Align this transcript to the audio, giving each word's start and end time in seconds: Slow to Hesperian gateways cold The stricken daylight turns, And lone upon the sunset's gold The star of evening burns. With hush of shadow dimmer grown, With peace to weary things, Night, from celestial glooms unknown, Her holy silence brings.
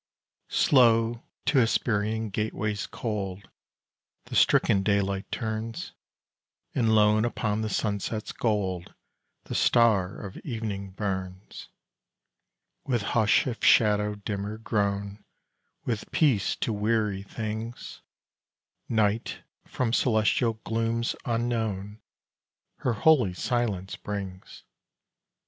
Slow 0.49 1.21
to 1.45 1.59
Hesperian 1.59 2.31
gateways 2.31 2.87
cold 2.87 3.51
The 4.25 4.35
stricken 4.35 4.81
daylight 4.81 5.31
turns, 5.31 5.91
And 6.73 6.95
lone 6.95 7.23
upon 7.23 7.61
the 7.61 7.69
sunset's 7.69 8.31
gold 8.31 8.95
The 9.43 9.53
star 9.53 10.15
of 10.25 10.37
evening 10.37 10.89
burns. 10.93 11.69
With 12.83 13.03
hush 13.13 13.45
of 13.45 13.63
shadow 13.63 14.15
dimmer 14.15 14.57
grown, 14.57 15.23
With 15.85 16.11
peace 16.11 16.55
to 16.55 16.73
weary 16.73 17.21
things, 17.21 18.01
Night, 18.89 19.43
from 19.67 19.93
celestial 19.93 20.53
glooms 20.63 21.15
unknown, 21.25 22.01
Her 22.77 22.93
holy 22.93 23.35
silence 23.35 23.95
brings. 23.97 24.63